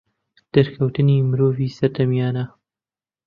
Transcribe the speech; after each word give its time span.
دەرکەوتنی 0.53 1.25
مرۆڤی 1.29 1.73
سەردەمیانە 1.77 2.45